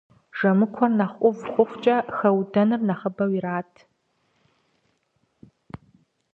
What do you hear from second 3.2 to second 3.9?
ират.